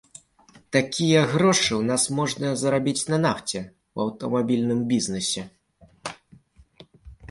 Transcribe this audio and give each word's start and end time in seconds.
Такія 0.77 1.19
грошы 1.33 1.67
ў 1.67 1.83
нас 1.91 2.03
можна 2.21 2.55
зарабіць 2.63 3.05
на 3.13 3.17
нафце, 3.29 3.59
у 3.95 4.05
аўтамабільным 4.09 4.79
бізнэсе. 4.93 5.49